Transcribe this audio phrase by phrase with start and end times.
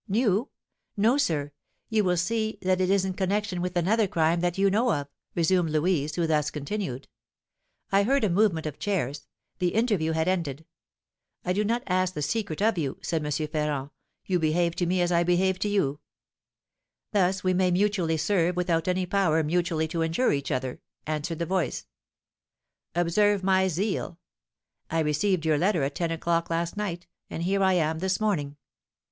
[0.07, 0.49] "New?
[0.97, 1.51] No, sir,
[1.87, 5.07] you will see that it is in connection with another crime that you know of,"
[5.35, 7.07] resumed Louise, who thus continued:
[7.91, 9.27] "I heard a movement of chairs,
[9.59, 10.65] the interview had ended.
[11.45, 13.31] 'I do not ask the secret of you,' said M.
[13.47, 13.91] Ferrand,
[14.25, 15.99] 'you behave to me as I behave to you.'
[17.11, 21.45] 'Thus we may mutually serve without any power mutually to injure each other,' answered the
[21.45, 21.85] voice.
[22.95, 24.17] 'Observe my zeal!
[24.89, 28.57] I received your letter at ten o'clock last night, and here I am this morning.